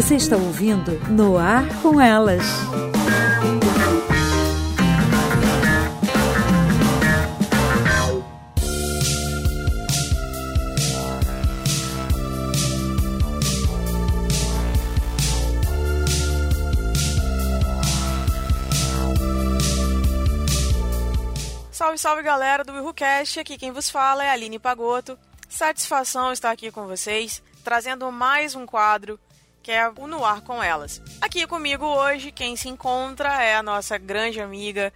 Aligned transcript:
Você 0.00 0.14
está 0.14 0.36
ouvindo 0.36 0.92
No 1.10 1.36
Ar 1.36 1.66
com 1.82 2.00
Elas. 2.00 2.44
Salve, 21.72 21.98
salve 21.98 22.22
galera 22.22 22.62
do 22.62 22.72
WilhoCast, 22.72 23.40
aqui 23.40 23.58
quem 23.58 23.72
vos 23.72 23.90
fala 23.90 24.22
é 24.22 24.28
a 24.28 24.32
Aline 24.32 24.60
Pagoto. 24.60 25.18
Satisfação 25.48 26.30
estar 26.30 26.52
aqui 26.52 26.70
com 26.70 26.86
vocês, 26.86 27.42
trazendo 27.64 28.12
mais 28.12 28.54
um 28.54 28.64
quadro 28.64 29.18
que 29.68 29.72
é 29.72 29.86
o 29.98 30.06
No 30.06 30.24
Ar 30.24 30.40
com 30.40 30.62
Elas. 30.62 30.98
Aqui 31.20 31.46
comigo 31.46 31.84
hoje, 31.84 32.32
quem 32.32 32.56
se 32.56 32.70
encontra 32.70 33.42
é 33.42 33.54
a 33.54 33.62
nossa 33.62 33.98
grande 33.98 34.40
amiga, 34.40 34.90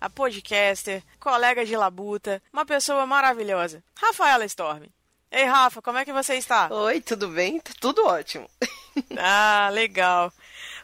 a 0.00 0.10
podcaster, 0.10 1.00
colega 1.20 1.64
de 1.64 1.76
labuta, 1.76 2.42
uma 2.52 2.66
pessoa 2.66 3.06
maravilhosa, 3.06 3.84
Rafaela 3.94 4.44
Storm. 4.46 4.86
Ei, 5.30 5.44
Rafa, 5.44 5.80
como 5.80 5.98
é 5.98 6.04
que 6.04 6.12
você 6.12 6.34
está? 6.34 6.66
Oi, 6.74 7.00
tudo 7.00 7.28
bem? 7.28 7.62
Tudo 7.80 8.04
ótimo. 8.04 8.50
ah, 9.16 9.68
legal. 9.72 10.32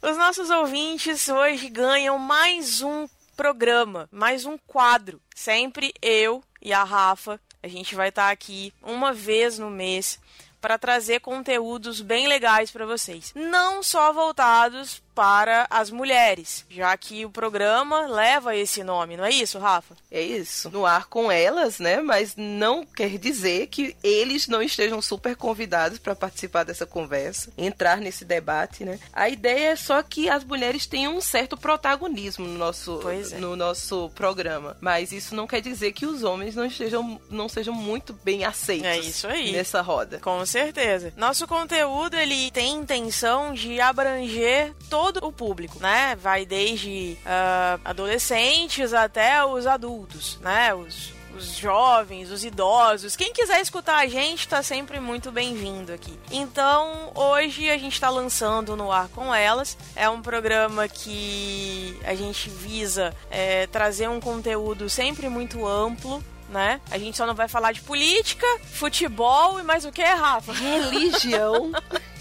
Os 0.00 0.16
nossos 0.16 0.48
ouvintes 0.48 1.28
hoje 1.28 1.68
ganham 1.68 2.16
mais 2.20 2.80
um 2.80 3.08
programa, 3.36 4.08
mais 4.12 4.44
um 4.44 4.56
quadro. 4.56 5.20
Sempre 5.34 5.92
eu 6.00 6.44
e 6.60 6.72
a 6.72 6.84
Rafa, 6.84 7.40
a 7.60 7.66
gente 7.66 7.96
vai 7.96 8.10
estar 8.10 8.30
aqui 8.30 8.72
uma 8.80 9.12
vez 9.12 9.58
no 9.58 9.68
mês 9.68 10.20
para 10.62 10.78
trazer 10.78 11.20
conteúdos 11.20 12.00
bem 12.00 12.28
legais 12.28 12.70
para 12.70 12.86
vocês. 12.86 13.32
Não 13.34 13.82
só 13.82 14.12
voltados 14.12 15.02
para 15.14 15.66
as 15.70 15.90
mulheres, 15.90 16.64
já 16.70 16.96
que 16.96 17.24
o 17.24 17.30
programa 17.30 18.06
leva 18.06 18.56
esse 18.56 18.82
nome, 18.82 19.16
não 19.16 19.24
é 19.24 19.30
isso, 19.30 19.58
Rafa? 19.58 19.94
É 20.10 20.20
isso. 20.20 20.70
No 20.70 20.86
ar 20.86 21.06
com 21.06 21.30
elas, 21.30 21.78
né? 21.78 22.00
Mas 22.00 22.34
não 22.36 22.84
quer 22.84 23.18
dizer 23.18 23.66
que 23.68 23.96
eles 24.02 24.48
não 24.48 24.62
estejam 24.62 25.00
super 25.02 25.36
convidados 25.36 25.98
para 25.98 26.14
participar 26.14 26.64
dessa 26.64 26.86
conversa, 26.86 27.52
entrar 27.56 27.98
nesse 27.98 28.24
debate, 28.24 28.84
né? 28.84 28.98
A 29.12 29.28
ideia 29.28 29.70
é 29.70 29.76
só 29.76 30.02
que 30.02 30.28
as 30.28 30.44
mulheres 30.44 30.86
tenham 30.86 31.16
um 31.16 31.20
certo 31.20 31.56
protagonismo 31.56 32.46
no 32.46 32.58
nosso, 32.58 33.00
é. 33.08 33.38
no 33.38 33.54
nosso 33.56 34.10
programa, 34.14 34.76
mas 34.80 35.12
isso 35.12 35.34
não 35.34 35.46
quer 35.46 35.60
dizer 35.60 35.92
que 35.92 36.06
os 36.06 36.22
homens 36.22 36.54
não 36.54 36.64
estejam 36.64 37.20
não 37.30 37.48
sejam 37.48 37.74
muito 37.74 38.12
bem 38.12 38.44
aceitos. 38.44 38.86
É 38.86 38.98
isso 38.98 39.26
aí. 39.26 39.52
Nessa 39.52 39.80
roda. 39.80 40.18
Com 40.20 40.44
certeza. 40.46 41.12
Nosso 41.16 41.46
conteúdo 41.46 42.16
ele 42.16 42.50
tem 42.50 42.72
intenção 42.76 43.52
de 43.52 43.80
abranger 43.80 44.72
todo 44.88 45.01
todo 45.02 45.26
o 45.26 45.32
público, 45.32 45.80
né? 45.80 46.14
Vai 46.14 46.46
desde 46.46 47.16
uh, 47.26 47.80
adolescentes 47.84 48.92
até 48.92 49.44
os 49.44 49.66
adultos, 49.66 50.38
né? 50.40 50.72
Os, 50.72 51.12
os 51.36 51.56
jovens, 51.56 52.30
os 52.30 52.44
idosos. 52.44 53.16
Quem 53.16 53.32
quiser 53.32 53.60
escutar 53.60 53.96
a 53.96 54.06
gente 54.06 54.40
está 54.40 54.62
sempre 54.62 55.00
muito 55.00 55.32
bem-vindo 55.32 55.92
aqui. 55.92 56.16
Então, 56.30 57.10
hoje 57.16 57.68
a 57.68 57.76
gente 57.76 57.94
está 57.94 58.10
lançando 58.10 58.76
no 58.76 58.92
ar 58.92 59.08
com 59.08 59.34
elas. 59.34 59.76
É 59.96 60.08
um 60.08 60.22
programa 60.22 60.86
que 60.86 61.98
a 62.04 62.14
gente 62.14 62.48
visa 62.48 63.12
é, 63.28 63.66
trazer 63.66 64.08
um 64.08 64.20
conteúdo 64.20 64.88
sempre 64.88 65.28
muito 65.28 65.66
amplo. 65.66 66.22
Né? 66.48 66.80
A 66.90 66.98
gente 66.98 67.16
só 67.16 67.26
não 67.26 67.34
vai 67.34 67.48
falar 67.48 67.72
de 67.72 67.80
política, 67.80 68.46
futebol 68.72 69.58
e 69.58 69.62
mais 69.62 69.86
o 69.86 69.90
que, 69.90 70.04
Rafa? 70.04 70.52
Religião. 70.52 71.72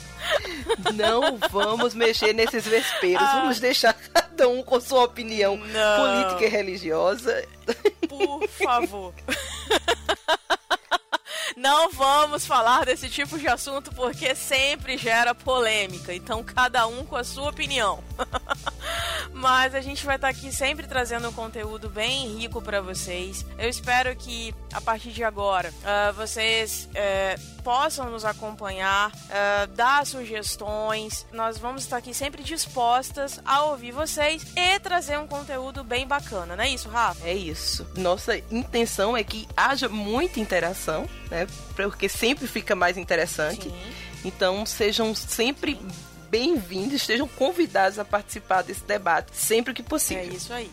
Não 0.93 1.37
vamos 1.49 1.93
mexer 1.93 2.33
nesses 2.33 2.65
vesperos. 2.65 3.21
Ah. 3.21 3.39
Vamos 3.41 3.59
deixar 3.59 3.93
cada 3.93 4.47
um 4.47 4.63
com 4.63 4.79
sua 4.79 5.03
opinião 5.03 5.57
Não. 5.57 5.99
política 5.99 6.45
e 6.45 6.49
religiosa. 6.49 7.47
Por 8.07 8.47
favor. 8.49 9.13
Não 11.57 11.91
vamos 11.91 12.45
falar 12.45 12.85
desse 12.85 13.09
tipo 13.09 13.37
de 13.37 13.47
assunto 13.47 13.93
porque 13.93 14.33
sempre 14.33 14.97
gera 14.97 15.35
polêmica. 15.35 16.13
Então, 16.13 16.43
cada 16.43 16.87
um 16.87 17.05
com 17.05 17.15
a 17.15 17.23
sua 17.23 17.49
opinião. 17.49 18.03
Mas 19.33 19.75
a 19.75 19.81
gente 19.81 20.05
vai 20.05 20.15
estar 20.15 20.29
aqui 20.29 20.51
sempre 20.51 20.87
trazendo 20.87 21.29
um 21.29 21.33
conteúdo 21.33 21.89
bem 21.89 22.37
rico 22.37 22.61
para 22.61 22.81
vocês. 22.81 23.45
Eu 23.57 23.69
espero 23.69 24.15
que 24.15 24.53
a 24.73 24.81
partir 24.81 25.11
de 25.11 25.23
agora 25.23 25.69
uh, 25.69 26.13
vocês 26.13 26.89
uh, 26.91 27.61
possam 27.61 28.09
nos 28.09 28.25
acompanhar, 28.25 29.11
uh, 29.11 29.67
dar 29.75 30.05
sugestões. 30.05 31.25
Nós 31.31 31.57
vamos 31.57 31.83
estar 31.83 31.97
aqui 31.97 32.13
sempre 32.13 32.43
dispostas 32.43 33.39
a 33.45 33.63
ouvir 33.65 33.91
vocês 33.91 34.45
e 34.55 34.79
trazer 34.79 35.17
um 35.19 35.27
conteúdo 35.27 35.83
bem 35.83 36.07
bacana, 36.07 36.55
não 36.55 36.63
é 36.63 36.69
isso, 36.69 36.89
Rafa? 36.89 37.27
É 37.27 37.33
isso. 37.33 37.85
Nossa 37.95 38.37
intenção 38.51 39.15
é 39.15 39.23
que 39.23 39.47
haja 39.55 39.87
muita 39.87 40.39
interação, 40.39 41.07
né? 41.29 41.47
Porque 41.75 42.09
sempre 42.09 42.47
fica 42.47 42.75
mais 42.75 42.97
interessante. 42.97 43.69
Sim. 43.69 43.93
Então 44.23 44.65
sejam 44.65 45.13
sempre 45.15 45.79
bem-vindos, 46.31 46.93
estejam 46.93 47.27
convidados 47.27 47.99
a 47.99 48.05
participar 48.05 48.61
desse 48.61 48.85
debate 48.85 49.35
sempre 49.35 49.73
que 49.73 49.83
possível. 49.83 50.23
É 50.23 50.27
isso 50.27 50.53
aí. 50.53 50.71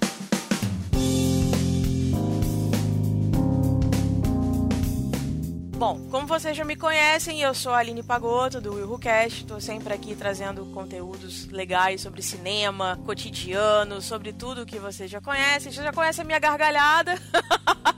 Bom, 5.76 6.08
como 6.10 6.26
vocês 6.26 6.56
já 6.56 6.64
me 6.64 6.76
conhecem, 6.76 7.41
eu 7.41 7.54
sou 7.54 7.72
a 7.72 7.78
Aline 7.78 8.02
Pagotto, 8.02 8.60
do 8.60 8.74
Will 8.74 8.98
Cast. 8.98 9.41
Estou 9.41 9.60
sempre 9.60 9.92
aqui 9.92 10.14
trazendo 10.14 10.66
conteúdos 10.66 11.46
legais 11.48 12.00
sobre 12.00 12.22
cinema, 12.22 12.98
cotidiano, 13.04 14.00
sobre 14.00 14.32
tudo 14.32 14.66
que 14.66 14.78
vocês 14.78 15.10
já 15.10 15.20
conhecem. 15.20 15.72
Vocês 15.72 15.84
já 15.84 15.92
conhecem 15.92 16.22
a 16.22 16.26
minha 16.26 16.38
gargalhada. 16.38 17.14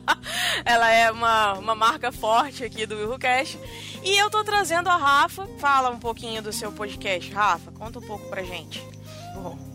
Ela 0.64 0.90
é 0.90 1.10
uma, 1.10 1.54
uma 1.54 1.74
marca 1.74 2.12
forte 2.12 2.64
aqui 2.64 2.86
do 2.86 2.96
Will 2.96 3.18
Cast. 3.18 3.58
E 4.02 4.16
eu 4.16 4.30
tô 4.30 4.42
trazendo 4.44 4.88
a 4.88 4.96
Rafa. 4.96 5.46
Fala 5.58 5.90
um 5.90 5.98
pouquinho 5.98 6.42
do 6.42 6.52
seu 6.52 6.72
podcast. 6.72 7.32
Rafa, 7.32 7.72
conta 7.72 7.98
um 7.98 8.02
pouco 8.02 8.28
pra 8.28 8.42
gente. 8.42 8.84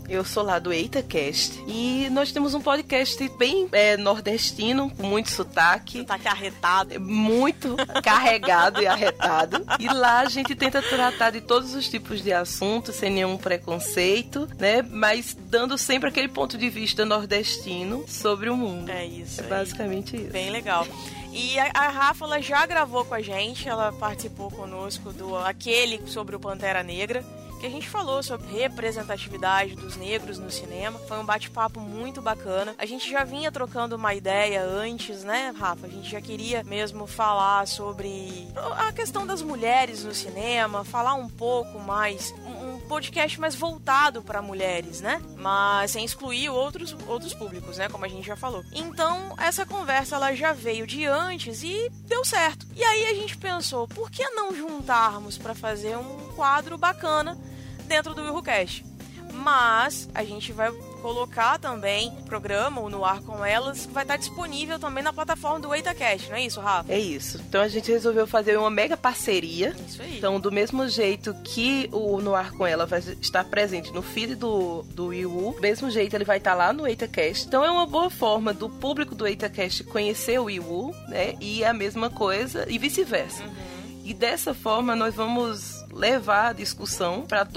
Eu 0.08 0.24
sou 0.24 0.44
lá 0.44 0.60
do 0.60 0.72
EitaCast 0.72 1.64
e 1.68 2.08
nós 2.12 2.32
temos 2.32 2.54
um 2.54 2.62
podcast 2.62 3.28
bem 3.38 3.68
é, 3.72 3.98
nordestino, 3.98 4.90
com 4.92 5.04
muito 5.04 5.32
sotaque. 5.32 6.00
Sotaque 6.00 6.28
arretado. 6.28 7.00
Muito 7.00 7.76
carregado 8.04 8.82
e 8.82 8.88
arretado. 8.88 9.66
E 9.80 9.88
lá 9.88 10.20
a 10.20 10.30
gente 10.30 10.56
tenta 10.56 10.82
tratar 10.82 11.32
de 11.32 11.42
todos 11.42 11.74
os 11.74 11.90
tipos 11.90 12.22
de 12.22 12.32
assuntos, 12.32 12.96
sem 12.96 13.12
nenhum 13.12 13.38
preconceito, 13.38 14.48
né? 14.60 14.82
Mas 14.84 15.36
dando 15.38 15.78
sempre 15.78 16.10
aquele 16.10 16.28
ponto 16.28 16.58
de 16.58 16.70
vista 16.70 17.04
nordestino 17.04 18.06
sobre 18.08 18.50
o 18.50 18.56
mundo. 18.56 18.90
É 18.90 19.06
isso. 19.06 19.42
É 19.42 19.44
basicamente 19.48 20.16
isso. 20.16 20.32
Bem 20.32 20.52
legal. 20.52 20.88
E 21.32 21.60
a, 21.60 21.72
a 21.74 21.90
Rafa 21.90 22.26
ela 22.26 22.42
já 22.42 22.66
gravou 22.66 23.04
com 23.04 23.14
a 23.14 23.22
gente, 23.22 23.68
ela 23.68 23.92
participou 23.92 24.50
conosco 24.52 25.12
do 25.12 25.36
aquele 25.36 26.02
sobre 26.08 26.36
o 26.36 26.40
Pantera 26.40 26.82
Negra 26.82 27.26
que 27.60 27.66
a 27.66 27.70
gente 27.70 27.90
falou 27.90 28.22
sobre 28.22 28.48
representatividade 28.48 29.76
dos 29.76 29.96
negros 29.96 30.38
no 30.38 30.52
cinema. 30.52 31.00
Foi 31.00 31.18
um 31.18 31.26
bate-papo 31.26 31.80
muito 31.80 32.22
bacana. 32.22 32.76
A 32.78 32.86
gente 32.86 33.10
já 33.10 33.24
vinha 33.24 33.52
trocando 33.52 33.96
uma 33.96 34.14
ideia 34.14 34.64
antes, 34.64 35.24
né, 35.24 35.54
Rafa? 35.58 35.88
A 35.88 35.90
gente 35.90 36.10
já 36.10 36.22
queria 36.22 36.64
mesmo 36.64 37.08
falar 37.08 37.68
sobre 37.68 38.48
a 38.78 38.92
questão 38.92 39.26
das 39.26 39.42
mulheres 39.42 40.04
no 40.04 40.14
cinema, 40.14 40.84
falar 40.84 41.14
um 41.14 41.30
pouco 41.30 41.80
mais, 41.80 42.34
um 42.46 42.80
podcast 42.88 43.40
mais 43.40 43.56
voltado 43.56 44.22
para 44.22 44.42
mulheres, 44.42 45.02
né? 45.02 45.22
Mas 45.38 45.92
sem 45.92 46.06
excluir 46.06 46.50
outros, 46.50 46.96
outros 47.08 47.34
públicos, 47.34 47.78
né? 47.78 47.90
Como 47.90 48.06
a 48.06 48.08
gente 48.08 48.26
já 48.26 48.36
falou. 48.36 48.64
Então, 48.72 49.34
essa 49.38 49.66
conversa 49.66 50.16
ela 50.16 50.34
já 50.34 50.54
veio 50.54 50.86
de 50.86 51.06
antes 51.06 51.64
e 51.64 51.90
deu 52.08 52.24
certo. 52.24 52.66
E 52.76 52.84
aí 52.84 53.06
a 53.08 53.14
gente 53.14 53.38
pensou, 53.38 53.88
por 53.88 54.12
que 54.12 54.28
não 54.30 54.56
juntarmos 54.56 55.38
para 55.38 55.56
fazer 55.56 55.98
um 55.98 56.34
quadro 56.36 56.78
bacana 56.78 57.38
dentro 57.86 58.14
do 58.14 58.22
WilhoCast. 58.22 58.86
Mas 59.34 60.10
a 60.14 60.24
gente 60.24 60.52
vai 60.54 60.72
colocar 61.06 61.60
também 61.60 62.08
o 62.20 62.24
programa, 62.24 62.82
o 62.82 62.90
No 62.90 63.06
Ar 63.06 63.22
com 63.22 63.46
Elas, 63.46 63.86
que 63.86 63.94
vai 63.94 64.04
estar 64.04 64.18
disponível 64.18 64.80
também 64.80 65.04
na 65.04 65.14
plataforma 65.14 65.60
do 65.60 65.76
EitaCast, 65.76 66.30
não 66.30 66.36
é 66.36 66.44
isso, 66.44 66.60
Rafa? 66.60 66.92
É 66.92 66.98
isso. 66.98 67.40
Então 67.48 67.62
a 67.62 67.68
gente 67.68 67.92
resolveu 67.92 68.26
fazer 68.26 68.58
uma 68.58 68.72
mega 68.72 68.98
parceria. 68.98 69.76
Isso 69.88 70.02
aí. 70.02 70.18
Então, 70.18 70.40
do 70.40 70.52
mesmo 70.52 70.88
jeito 70.88 71.32
que 71.44 71.88
o 71.92 72.20
No 72.22 72.34
Ar 72.34 72.52
com 72.52 72.66
Ela 72.66 72.88
vai 72.88 73.00
estar 73.22 73.44
presente 73.44 73.94
no 73.94 74.02
feed 74.02 74.34
do, 74.34 74.82
do 74.82 75.14
Iu, 75.14 75.54
do 75.56 75.62
mesmo 75.62 75.92
jeito 75.92 76.16
ele 76.16 76.26
vai 76.26 76.38
estar 76.38 76.56
lá 76.56 76.74
no 76.74 76.88
EitaCast. 76.88 77.46
Então 77.46 77.64
é 77.64 77.70
uma 77.70 77.86
boa 77.86 78.10
forma 78.10 78.52
do 78.52 78.68
público 78.68 79.14
do 79.14 79.28
EitaCast 79.28 79.84
conhecer 79.84 80.40
o 80.40 80.50
Iu, 80.50 80.92
né? 81.08 81.36
E 81.40 81.64
a 81.64 81.72
mesma 81.74 82.10
coisa, 82.10 82.66
e 82.68 82.80
vice-versa. 82.80 83.44
Uhum. 83.44 83.54
E 84.06 84.14
dessa 84.14 84.54
forma 84.56 84.96
nós 84.96 85.14
vamos 85.14 85.75
levar 85.96 86.50
a 86.50 86.54
discussão 86.54 87.26
para 87.26 87.48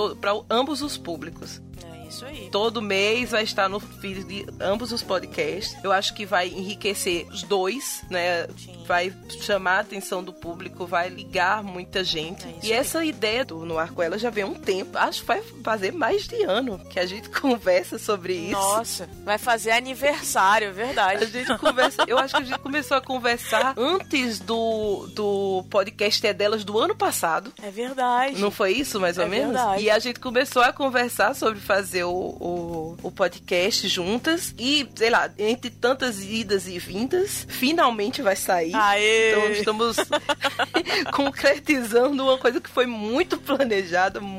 ambos 0.48 0.80
os 0.80 0.96
públicos. 0.96 1.60
Isso 2.08 2.24
aí. 2.24 2.48
Todo 2.50 2.80
mês 2.82 3.30
vai 3.30 3.42
estar 3.42 3.68
no 3.68 3.78
feed 3.80 4.24
de 4.24 4.46
ambos 4.60 4.92
os 4.92 5.02
podcasts. 5.02 5.76
Eu 5.82 5.92
acho 5.92 6.14
que 6.14 6.24
vai 6.26 6.48
enriquecer 6.48 7.26
os 7.30 7.42
dois, 7.42 8.02
né? 8.10 8.46
Sim. 8.56 8.82
Vai 8.86 9.12
chamar 9.42 9.76
a 9.76 9.80
atenção 9.80 10.22
do 10.24 10.32
público, 10.32 10.86
vai 10.86 11.08
ligar 11.08 11.62
muita 11.62 12.02
gente. 12.02 12.44
É 12.46 12.54
e 12.62 12.72
aí. 12.72 12.78
essa 12.78 13.04
ideia 13.04 13.44
do 13.44 13.64
No 13.66 13.74
com 13.94 14.02
Ela 14.02 14.18
já 14.18 14.30
vem 14.30 14.44
um 14.44 14.54
tempo. 14.54 14.96
Acho 14.98 15.20
que 15.20 15.26
vai 15.26 15.42
fazer 15.62 15.92
mais 15.92 16.26
de 16.26 16.42
ano 16.42 16.78
que 16.90 16.98
a 16.98 17.06
gente 17.06 17.28
conversa 17.40 17.98
sobre 17.98 18.32
isso. 18.34 18.52
Nossa, 18.52 19.08
vai 19.24 19.36
fazer 19.38 19.70
aniversário, 19.72 20.68
é 20.68 20.70
A 20.70 20.72
verdade. 20.72 21.26
gente 21.26 21.56
conversa, 21.58 22.04
eu 22.06 22.18
acho 22.18 22.34
que 22.34 22.42
a 22.42 22.44
gente 22.44 22.58
começou 22.58 22.96
a 22.96 23.00
conversar 23.00 23.74
antes 23.76 24.38
do, 24.40 25.06
do 25.14 25.64
podcast 25.70 26.26
É 26.26 26.32
Delas 26.32 26.64
do 26.64 26.78
ano 26.78 26.94
passado. 26.96 27.52
É 27.62 27.70
verdade. 27.70 28.40
Não 28.40 28.50
foi 28.50 28.72
isso, 28.72 28.98
mais 29.00 29.18
ou 29.18 29.24
É 29.24 29.28
menos? 29.28 29.52
verdade. 29.54 29.82
E 29.82 29.90
a 29.90 29.98
gente 29.98 30.18
começou 30.20 30.62
a 30.62 30.72
conversar 30.72 31.34
sobre 31.34 31.60
fazer 31.60 31.97
o, 32.04 32.10
o, 32.10 32.96
o 33.02 33.10
podcast 33.10 33.86
juntas. 33.88 34.54
E, 34.58 34.88
sei 34.94 35.10
lá, 35.10 35.30
entre 35.38 35.70
tantas 35.70 36.22
idas 36.22 36.66
e 36.66 36.78
vindas, 36.78 37.46
finalmente 37.48 38.22
vai 38.22 38.36
sair. 38.36 38.74
Aê! 38.74 39.30
Então 39.30 39.50
estamos 39.50 39.96
concretizando 41.12 42.22
uma 42.22 42.38
coisa 42.38 42.60
que 42.60 42.70
foi 42.70 42.86
muito 42.86 43.36
planejada, 43.38 44.20
muito. 44.20 44.37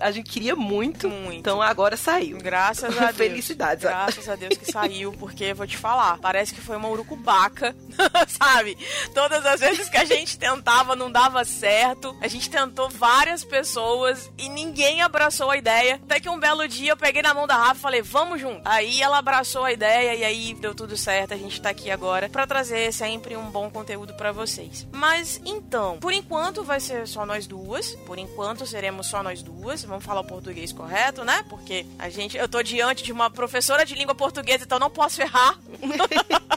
A 0.00 0.10
gente 0.10 0.30
queria 0.30 0.56
muito. 0.56 1.08
Muito. 1.08 1.38
Então 1.38 1.60
agora 1.60 1.96
saiu. 1.96 2.38
Graças 2.38 2.96
a 2.98 3.06
Deus. 3.06 3.16
Felicidades. 3.16 3.84
Graças 3.84 4.28
a 4.28 4.36
Deus 4.36 4.56
que 4.56 4.70
saiu, 4.70 5.12
porque 5.12 5.54
vou 5.54 5.66
te 5.66 5.76
falar, 5.76 6.18
parece 6.18 6.54
que 6.54 6.60
foi 6.60 6.76
uma 6.76 6.88
urucubaca, 6.88 7.74
sabe? 8.28 8.76
Todas 9.14 9.44
as 9.44 9.60
vezes 9.60 9.88
que 9.88 9.96
a 9.96 10.04
gente 10.04 10.38
tentava 10.38 10.94
não 10.94 11.10
dava 11.10 11.44
certo. 11.44 12.16
A 12.20 12.28
gente 12.28 12.48
tentou 12.50 12.88
várias 12.88 13.44
pessoas 13.44 14.30
e 14.38 14.48
ninguém 14.48 15.02
abraçou 15.02 15.50
a 15.50 15.56
ideia. 15.56 15.96
Até 16.04 16.20
que 16.20 16.28
um 16.28 16.38
belo 16.38 16.66
dia 16.68 16.92
eu 16.92 16.96
peguei 16.96 17.22
na 17.22 17.34
mão 17.34 17.46
da 17.46 17.56
Rafa 17.56 17.78
e 17.78 17.82
falei, 17.82 18.02
vamos 18.02 18.40
junto. 18.40 18.62
Aí 18.64 19.00
ela 19.02 19.18
abraçou 19.18 19.64
a 19.64 19.72
ideia 19.72 20.14
e 20.14 20.24
aí 20.24 20.54
deu 20.54 20.74
tudo 20.74 20.96
certo. 20.96 21.34
A 21.34 21.36
gente 21.36 21.60
tá 21.60 21.70
aqui 21.70 21.90
agora 21.90 22.28
pra 22.28 22.46
trazer 22.46 22.92
sempre 22.92 23.36
um 23.36 23.50
bom 23.50 23.70
conteúdo 23.70 24.14
pra 24.14 24.32
vocês. 24.32 24.86
Mas 24.92 25.40
então, 25.44 25.98
por 25.98 26.12
enquanto 26.12 26.62
vai 26.62 26.80
ser 26.80 27.06
só 27.08 27.26
nós 27.26 27.46
duas. 27.46 27.94
Por 28.06 28.18
enquanto 28.18 28.66
seremos 28.66 29.06
só 29.06 29.22
nós 29.24 29.42
duas. 29.42 29.82
Vamos 29.84 30.04
falar 30.04 30.20
o 30.20 30.24
português 30.24 30.72
correto, 30.72 31.24
né? 31.24 31.44
Porque 31.48 31.84
a 31.98 32.08
gente, 32.08 32.36
eu 32.36 32.48
tô 32.48 32.62
diante 32.62 33.02
de 33.02 33.10
uma 33.10 33.30
professora 33.30 33.84
de 33.84 33.94
língua 33.94 34.14
portuguesa, 34.14 34.64
então 34.64 34.78
não 34.78 34.90
posso 34.90 35.20
errar. 35.20 35.58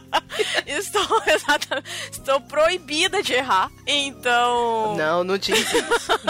estou 0.68 1.02
exatamente, 1.26 1.90
estou 2.12 2.42
proibida 2.42 3.24
de 3.24 3.34
errar. 3.34 3.72
Então, 3.86 4.96
Não, 4.96 5.24
não 5.24 5.38
diz 5.38 5.60
isso. 5.60 5.86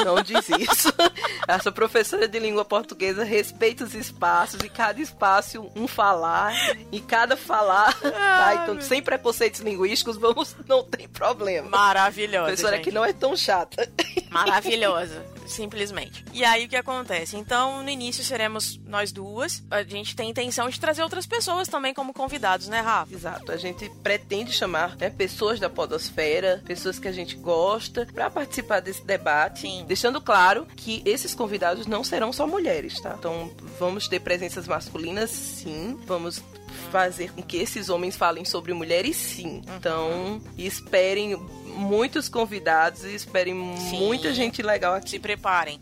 Não 0.05 0.21
diz 0.21 0.47
isso. 0.49 0.93
Essa 1.47 1.71
professora 1.71 2.27
de 2.27 2.39
língua 2.39 2.63
portuguesa 2.63 3.23
respeita 3.23 3.83
os 3.83 3.93
espaços 3.93 4.59
e 4.63 4.69
cada 4.69 5.01
espaço 5.01 5.69
um 5.75 5.87
falar 5.87 6.53
e 6.91 6.99
cada 6.99 7.35
falar. 7.35 7.93
tá? 7.99 8.61
Então, 8.63 8.81
sem 8.81 9.01
preconceitos 9.01 9.61
linguísticos, 9.61 10.17
vamos, 10.17 10.55
não 10.67 10.83
tem 10.83 11.07
problema. 11.07 11.69
maravilhosa. 11.69 12.47
Professora 12.47 12.75
gente. 12.77 12.85
que 12.85 12.91
não 12.91 13.03
é 13.03 13.13
tão 13.13 13.35
chata. 13.35 13.89
Maravilhosa, 14.29 15.25
simplesmente. 15.51 16.23
E 16.33 16.43
aí 16.43 16.65
o 16.65 16.69
que 16.69 16.75
acontece? 16.75 17.37
Então, 17.37 17.83
no 17.83 17.89
início 17.89 18.23
seremos 18.23 18.79
nós 18.85 19.11
duas. 19.11 19.63
A 19.69 19.83
gente 19.83 20.15
tem 20.15 20.29
intenção 20.29 20.69
de 20.69 20.79
trazer 20.79 21.03
outras 21.03 21.25
pessoas 21.25 21.67
também 21.67 21.93
como 21.93 22.13
convidados, 22.13 22.67
né, 22.67 22.79
Rafa? 22.79 23.13
Exato, 23.13 23.51
a 23.51 23.57
gente 23.57 23.89
pretende 24.03 24.51
chamar 24.51 24.95
né, 24.97 25.09
pessoas 25.09 25.59
da 25.59 25.69
podosfera, 25.69 26.61
pessoas 26.65 26.99
que 26.99 27.07
a 27.07 27.11
gente 27.11 27.35
gosta, 27.35 28.07
para 28.13 28.29
participar 28.29 28.79
desse 28.79 29.03
debate, 29.05 29.61
Sim. 29.61 29.85
deixando 29.87 30.21
claro 30.21 30.65
que 30.75 31.01
esses 31.05 31.33
convidados 31.33 31.87
não 31.87 32.03
serão 32.03 32.31
só 32.31 32.47
mulheres, 32.47 32.99
tá? 32.99 33.15
Então 33.17 33.51
vamos 33.79 34.07
ter 34.07 34.19
presenças 34.19 34.67
masculinas, 34.67 35.29
sim, 35.29 35.99
vamos 36.05 36.43
fazer 36.91 37.31
com 37.31 37.41
que 37.41 37.57
esses 37.57 37.89
homens 37.89 38.15
falem 38.15 38.45
sobre 38.45 38.73
mulheres, 38.73 39.15
sim. 39.15 39.61
Então 39.77 40.41
esperem 40.57 41.35
muitos 41.75 42.29
convidados 42.29 43.03
e 43.03 43.13
esperem 43.13 43.53
muita 43.53 44.33
gente 44.33 44.61
legal 44.61 44.93
aqui. 44.95 45.11
Se 45.11 45.19
preparem. 45.19 45.79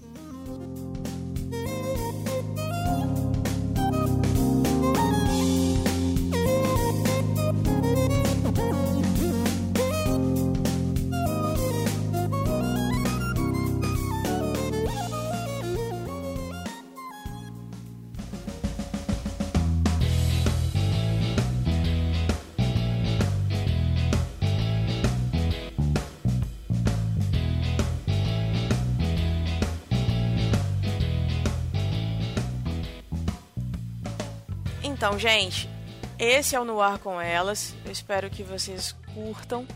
Então, 35.06 35.20
gente, 35.20 35.70
esse 36.18 36.56
é 36.56 36.60
o 36.60 36.66
No 36.66 36.82
Ar 36.82 36.98
com 36.98 37.22
Elas. 37.22 37.76
Eu 37.86 37.92
espero 37.92 38.28
que 38.28 38.42
vocês 38.42 38.96
curtam. 39.14 39.68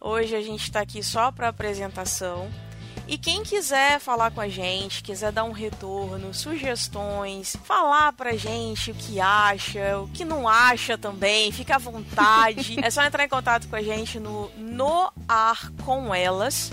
Hoje 0.00 0.34
a 0.34 0.42
gente 0.42 0.72
tá 0.72 0.80
aqui 0.80 1.04
só 1.04 1.30
para 1.30 1.46
apresentação. 1.46 2.50
E 3.06 3.16
quem 3.16 3.44
quiser 3.44 4.00
falar 4.00 4.32
com 4.32 4.40
a 4.40 4.48
gente, 4.48 5.04
quiser 5.04 5.30
dar 5.30 5.44
um 5.44 5.52
retorno, 5.52 6.34
sugestões, 6.34 7.56
falar 7.62 8.12
pra 8.14 8.36
gente 8.36 8.90
o 8.90 8.94
que 8.94 9.20
acha, 9.20 10.00
o 10.00 10.08
que 10.08 10.24
não 10.24 10.48
acha 10.48 10.98
também, 10.98 11.52
fica 11.52 11.76
à 11.76 11.78
vontade. 11.78 12.76
é 12.82 12.90
só 12.90 13.04
entrar 13.04 13.24
em 13.24 13.28
contato 13.28 13.68
com 13.68 13.76
a 13.76 13.82
gente 13.82 14.18
no 14.18 14.50
No 14.56 15.12
Ar 15.28 15.70
com 15.84 16.12
Elas, 16.12 16.72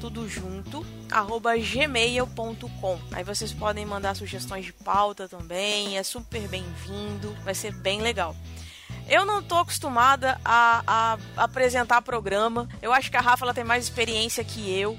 tudo 0.00 0.26
junto, 0.26 0.84
arroba 1.10 1.56
gmail.com. 1.56 2.98
Aí 3.12 3.22
vocês 3.22 3.52
podem 3.52 3.84
mandar 3.84 4.16
sugestões 4.16 4.64
de 4.64 4.72
pauta 4.72 5.28
também, 5.28 5.98
é 5.98 6.02
super 6.02 6.48
bem-vindo, 6.48 7.36
vai 7.44 7.54
ser 7.54 7.72
bem 7.72 8.00
legal. 8.00 8.34
Eu 9.06 9.26
não 9.26 9.42
tô 9.42 9.56
acostumada 9.56 10.40
a, 10.44 10.82
a 10.86 11.44
apresentar 11.44 12.00
programa. 12.00 12.68
Eu 12.80 12.92
acho 12.92 13.10
que 13.10 13.16
a 13.16 13.20
Rafa 13.20 13.44
ela 13.44 13.52
tem 13.52 13.64
mais 13.64 13.84
experiência 13.84 14.42
que 14.42 14.70
eu. 14.70 14.98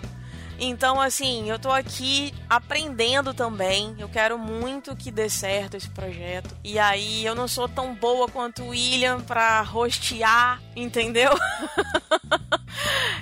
Então, 0.60 1.02
assim, 1.02 1.50
eu 1.50 1.58
tô 1.58 1.72
aqui 1.72 2.34
aprendendo 2.48 3.34
também. 3.34 3.96
Eu 3.98 4.08
quero 4.08 4.38
muito 4.38 4.96
que 4.96 5.10
dê 5.10 5.28
certo 5.30 5.76
esse 5.76 5.90
projeto. 5.90 6.56
E 6.64 6.78
aí, 6.78 7.26
eu 7.26 7.34
não 7.34 7.48
sou 7.48 7.68
tão 7.68 7.96
boa 7.96 8.28
quanto 8.28 8.64
o 8.64 8.68
William 8.68 9.22
pra 9.22 9.62
rostear, 9.62 10.62
entendeu? 10.76 11.32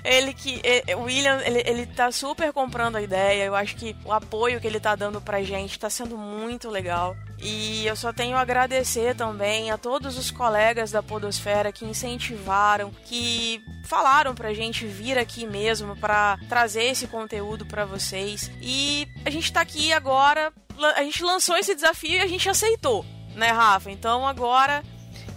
ele 0.10 0.34
que. 0.34 0.60
eh, 0.64 0.96
O 0.96 1.04
William, 1.04 1.42
ele, 1.46 1.64
ele 1.66 1.86
tá 1.86 2.12
super 2.12 2.52
comprando 2.52 2.95
a 2.95 3.02
ideia. 3.02 3.44
Eu 3.44 3.56
acho 3.56 3.76
que 3.76 3.95
o 4.04 4.12
apoio 4.12 4.60
que 4.60 4.68
ele 4.68 4.80
tá 4.80 4.95
dando 4.95 5.22
pra 5.22 5.42
gente 5.44 5.78
tá 5.80 5.90
sendo 5.90 6.18
muito 6.18 6.69
legal. 6.69 7.16
E 7.42 7.86
eu 7.86 7.95
só 7.95 8.12
tenho 8.12 8.36
a 8.36 8.42
agradecer 8.42 9.16
também 9.16 9.72
a 9.72 9.78
todos 9.78 10.18
os 10.18 10.30
colegas 10.30 10.92
da 10.92 11.02
Podosfera 11.02 11.72
que 11.72 11.86
incentivaram, 11.86 12.92
que 13.06 13.62
falaram 13.86 14.36
pra 14.36 14.54
gente 14.54 14.86
vir 14.86 15.18
aqui 15.18 15.48
mesmo 15.48 15.95
pra 15.95 16.38
trazer 16.50 16.83
esse 16.83 17.07
conteúdo 17.07 17.66
pra 17.66 17.86
vocês. 17.86 18.52
E 18.62 19.07
a 19.26 19.30
gente 19.30 19.52
tá 19.54 19.62
aqui 19.62 19.94
agora, 19.94 20.52
a 20.95 21.04
gente 21.04 21.24
lançou 21.24 21.56
esse 21.56 21.74
desafio 21.74 22.18
e 22.18 22.19
a 22.22 22.28
gente 22.28 22.50
aceitou, 22.50 23.06
né, 23.36 23.52
Rafa? 23.52 23.90
Então 23.90 24.28
agora, 24.28 24.83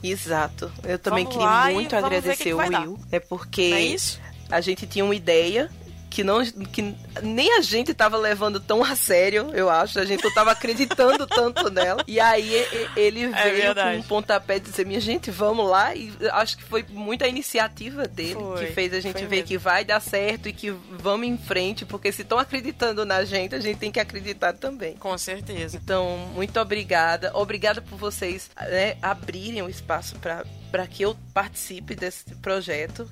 Exato. 0.03 0.73
Eu 0.83 0.99
também 0.99 1.25
Vamos 1.25 1.39
queria 1.39 1.73
muito 1.75 1.95
agradecer 1.95 2.53
o 2.53 2.57
vai 2.57 2.69
dar. 2.69 2.81
Will. 2.81 2.99
É 3.13 3.21
porque 3.21 3.71
não 3.71 3.77
é 3.77 3.83
isso? 3.83 4.21
A 4.53 4.61
gente 4.61 4.87
tinha 4.87 5.05
uma 5.05 5.15
ideia 5.15 5.71
que 6.13 6.23
não 6.23 6.45
que 6.45 6.95
nem 7.23 7.57
a 7.57 7.63
gente 7.63 7.95
tava 7.95 8.19
levando 8.19 8.61
tão 8.61 8.85
a 8.85 8.95
sério, 8.95 9.51
eu 9.55 9.71
acho. 9.71 9.99
A 9.99 10.05
gente 10.05 10.23
não 10.23 10.33
tava 10.35 10.51
acreditando 10.51 11.25
tanto 11.27 11.71
nela. 11.71 12.05
E 12.07 12.21
aí 12.21 12.53
ele 12.95 13.29
veio 13.29 13.73
É 13.73 13.75
com 13.95 13.99
um 13.99 14.03
pontapé 14.03 14.59
de 14.59 14.67
dizer, 14.71 14.85
minha 14.85 15.01
gente, 15.01 15.31
vamos 15.31 15.67
lá. 15.67 15.95
E 15.95 16.13
acho 16.33 16.59
que 16.59 16.65
foi 16.65 16.85
muita 16.91 17.27
iniciativa 17.27 18.07
dele 18.07 18.35
Foi, 18.35 18.67
que 18.67 18.73
fez 18.73 18.93
a 18.93 19.01
gente 19.01 19.21
ver 19.25 19.29
mesmo. 19.37 19.47
que 19.47 19.57
vai 19.57 19.87
dar 19.87 20.01
certo 20.01 20.51
e 20.51 20.53
que 20.53 20.71
vamos 20.71 21.27
em 21.27 21.39
frente, 21.39 21.87
porque 21.87 22.13
se 22.13 22.21
estão 22.21 22.39
acreditando 22.39 23.07
na 23.07 23.25
gente, 23.25 23.55
a 23.55 23.61
gente 23.61 23.79
tem 23.79 23.91
que 23.91 23.99
acreditar 24.01 24.53
também. 24.53 24.95
Com 24.97 25.17
certeza. 25.17 25.81
Então, 25.83 26.19
muito 26.35 26.61
obrigada. 26.61 27.31
Obrigada 27.35 27.81
por 27.81 27.97
vocês 27.97 28.51
né, 28.61 28.99
abrirem 29.01 29.63
o 29.63 29.69
espaço 29.71 30.17
para 30.19 30.87
que 30.87 31.03
eu 31.03 31.17
participe 31.33 31.95
desse 31.95 32.35
projeto. 32.37 33.09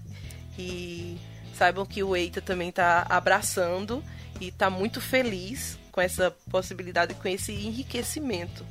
E 0.58 1.16
saibam 1.54 1.84
que 1.84 2.02
o 2.02 2.16
Eita 2.16 2.40
também 2.40 2.68
está 2.68 3.06
abraçando 3.08 4.02
e 4.40 4.48
está 4.48 4.70
muito 4.70 5.00
feliz 5.00 5.78
com 5.92 6.00
essa 6.00 6.30
possibilidade, 6.50 7.14
com 7.14 7.28
esse 7.28 7.52
enriquecimento 7.52 8.64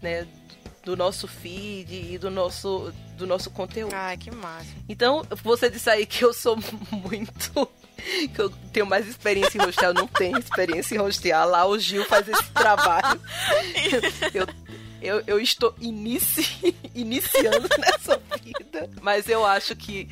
né, 0.00 0.26
do 0.84 0.96
nosso 0.96 1.28
feed 1.28 2.14
e 2.14 2.18
do 2.18 2.30
nosso, 2.30 2.92
do 3.16 3.26
nosso 3.26 3.50
conteúdo. 3.50 3.94
Ai, 3.94 4.16
que 4.16 4.30
massa. 4.30 4.68
Então, 4.88 5.24
você 5.42 5.68
disse 5.68 5.90
aí 5.90 6.06
que 6.06 6.24
eu 6.24 6.32
sou 6.32 6.56
muito 6.90 7.68
que 8.34 8.40
eu 8.40 8.50
tenho 8.72 8.86
mais 8.86 9.06
experiência 9.06 9.58
em 9.58 9.60
rostear, 9.60 9.90
eu 9.90 9.94
não 9.94 10.06
tenho 10.06 10.38
experiência 10.38 10.94
em 10.94 10.98
rostear. 10.98 11.46
Lá 11.46 11.66
o 11.66 11.78
Gil 11.78 12.04
faz 12.06 12.26
esse 12.28 12.50
trabalho. 12.50 13.20
Eu, 14.32 14.46
eu, 15.02 15.22
eu 15.26 15.40
estou 15.40 15.74
inici, 15.80 16.76
iniciando 16.94 17.68
nessa 17.78 18.20
vida, 18.42 18.90
mas 19.00 19.28
eu 19.30 19.46
acho 19.46 19.74
que 19.74 20.08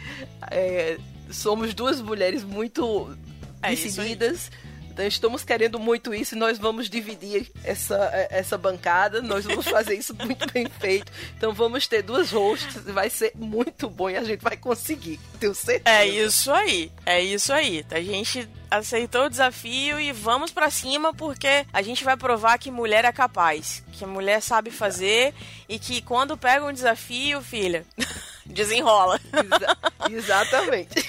é, 0.51 0.99
somos 1.31 1.75
duas 1.75 2.01
mulheres 2.01 2.45
muito 2.45 3.17
é 3.63 3.71
decididas 3.71 4.51
então 4.99 5.07
estamos 5.07 5.45
querendo 5.45 5.79
muito 5.79 6.13
isso 6.13 6.35
e 6.35 6.39
nós 6.39 6.59
vamos 6.59 6.91
dividir 6.91 7.49
essa, 7.63 8.11
essa 8.31 8.59
bancada. 8.59 9.23
Nós 9.23 9.45
vamos 9.45 9.65
fazer 9.65 9.95
isso 9.95 10.13
muito 10.13 10.53
bem 10.53 10.67
feito. 10.81 11.13
Então 11.37 11.53
vamos 11.53 11.87
ter 11.87 12.03
duas 12.03 12.33
hosts 12.33 12.83
e 12.85 12.91
vai 12.91 13.09
ser 13.09 13.31
muito 13.37 13.89
bom 13.89 14.11
e 14.11 14.17
a 14.17 14.25
gente 14.25 14.43
vai 14.43 14.57
conseguir. 14.57 15.21
Tenho 15.39 15.55
certeza. 15.55 15.97
É 15.97 16.05
isso 16.05 16.51
aí. 16.51 16.91
É 17.07 17.23
isso 17.23 17.53
aí. 17.53 17.87
A 17.93 18.01
gente 18.01 18.49
aceitou 18.69 19.27
o 19.27 19.31
desafio 19.31 20.01
e 20.01 20.11
vamos 20.11 20.51
para 20.51 20.69
cima 20.69 21.15
porque 21.15 21.65
a 21.73 21.81
gente 21.81 22.03
vai 22.03 22.17
provar 22.17 22.59
que 22.59 22.69
mulher 22.69 23.05
é 23.05 23.13
capaz, 23.13 23.85
que 23.93 24.05
mulher 24.05 24.43
sabe 24.43 24.73
fazer 24.73 25.33
e 25.69 25.79
que 25.79 26.03
quando 26.03 26.37
pega 26.37 26.67
um 26.67 26.73
desafio, 26.73 27.41
filha, 27.41 27.87
desenrola. 28.45 29.21
Exa 29.33 29.77
exatamente. 30.11 31.08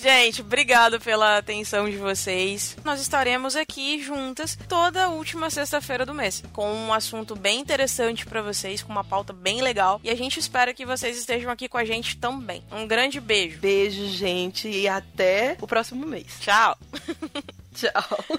Gente, 0.00 0.42
obrigado 0.42 1.00
pela 1.00 1.38
atenção 1.38 1.90
de 1.90 1.96
vocês. 1.96 2.76
Nós 2.84 3.00
estaremos 3.00 3.56
aqui 3.56 4.00
juntas 4.00 4.56
toda 4.68 5.08
última 5.08 5.50
sexta-feira 5.50 6.06
do 6.06 6.14
mês, 6.14 6.42
com 6.52 6.72
um 6.72 6.92
assunto 6.92 7.34
bem 7.34 7.60
interessante 7.60 8.24
para 8.24 8.40
vocês, 8.40 8.80
com 8.80 8.92
uma 8.92 9.02
pauta 9.02 9.32
bem 9.32 9.60
legal. 9.60 10.00
E 10.04 10.10
a 10.10 10.14
gente 10.14 10.38
espera 10.38 10.72
que 10.72 10.86
vocês 10.86 11.18
estejam 11.18 11.50
aqui 11.50 11.68
com 11.68 11.78
a 11.78 11.84
gente 11.84 12.16
também. 12.16 12.62
Um 12.70 12.86
grande 12.86 13.20
beijo. 13.20 13.58
Beijo, 13.58 14.06
gente, 14.06 14.68
e 14.68 14.86
até 14.86 15.56
o 15.60 15.66
próximo 15.66 16.06
mês. 16.06 16.26
Tchau. 16.40 16.78
Tchau. 17.74 18.38